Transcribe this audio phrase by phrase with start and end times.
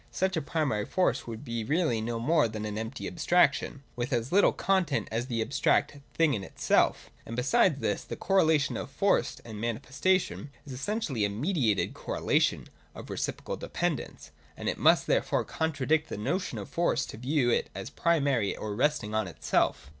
[0.09, 4.31] Such a primary force would be really no more than an empty abstraction, with as
[4.31, 9.39] little content as the abstract thing in itself And besides this, the correlation of force
[9.45, 16.09] and manifestation is essentially a mediated correlation (of reciprocal dependence), and it must therefore contradict
[16.09, 19.89] the notion of force to view it as primary or resting on itself.